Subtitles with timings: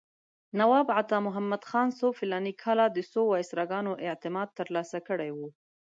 [0.59, 5.39] نواب عطامحمد خان څو فلاني کاله د څو وایسراګانو اعتماد ترلاسه کړی و.